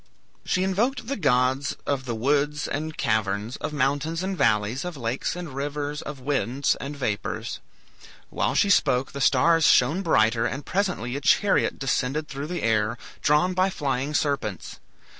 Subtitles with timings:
[0.43, 5.35] She invoked the gods of the woods and caverns, of mountains and valleys, of lakes
[5.35, 7.59] and rivers, of winds and vapors.
[8.31, 12.97] While she spoke the stars shone brighter, and presently a chariot descended through the air,
[13.21, 14.79] drawn by flying serpents.